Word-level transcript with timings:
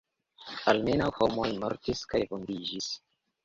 Almenaŭ 0.73 1.11
homoj 1.19 1.47
mortis 1.67 2.05
kaj 2.15 2.25
vundiĝis. 2.35 2.93